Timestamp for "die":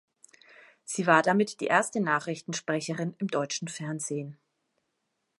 1.61-1.67